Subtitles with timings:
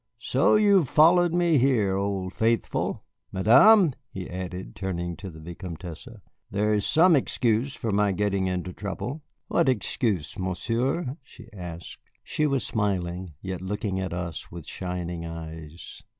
[0.17, 3.03] "So you have followed me here, old faithful!
[3.31, 6.07] Madame," he added, turning to the Vicomtesse,
[6.49, 11.99] "there is some excuse for my getting into trouble." "What excuse, Monsieur?" she asked.
[12.23, 16.01] She was smiling, yet looking at us with shining eyes.